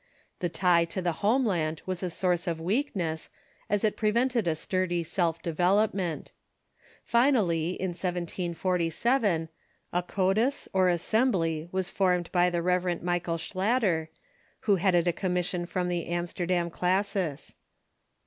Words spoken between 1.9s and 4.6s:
a source of weakness, as it prevented a